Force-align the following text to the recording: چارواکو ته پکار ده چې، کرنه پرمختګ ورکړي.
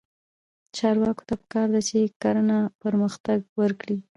چارواکو 0.77 1.23
ته 1.29 1.33
پکار 1.41 1.67
ده 1.73 1.81
چې، 1.89 1.97
کرنه 2.21 2.57
پرمختګ 2.83 3.39
ورکړي. 3.61 3.97